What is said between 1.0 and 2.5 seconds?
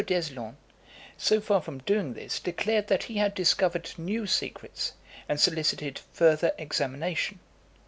so far from doing this,